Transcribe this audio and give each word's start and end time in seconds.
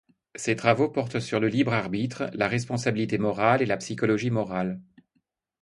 Ses 0.33 0.55
travaux 0.55 0.89
portent 0.89 1.19
sur 1.19 1.39
le 1.39 1.47
libre 1.47 1.73
arbitre, 1.73 2.27
la 2.33 2.47
responsabilité 2.47 3.19
morale 3.19 3.61
et 3.61 3.67
la 3.67 3.77
psychologie 3.77 4.31
morale. 4.31 4.81